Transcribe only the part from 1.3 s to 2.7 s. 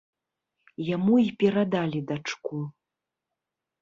перадалі дачку.